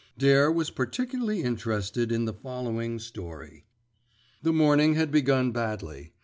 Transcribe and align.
Dare 0.17 0.51
was 0.51 0.71
particularly 0.71 1.43
interested 1.43 2.11
in 2.11 2.25
the 2.25 2.33
following 2.33 2.97
story:— 2.97 3.65
The 4.41 4.51
morning 4.51 4.95
had 4.95 5.11
begun 5.11 5.51
badly. 5.51 6.13